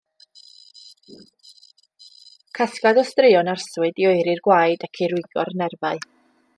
[2.59, 6.07] Casgliad o straeon arswyd i oeri'r gwaed ac i rwygo'r nerfau.